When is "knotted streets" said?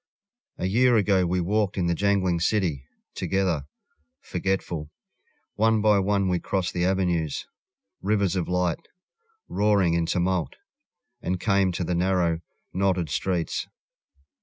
12.73-13.67